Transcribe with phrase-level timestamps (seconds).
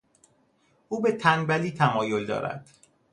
[0.89, 2.69] او به تنبلی تمایل دارد.